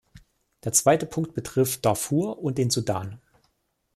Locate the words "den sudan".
2.57-3.21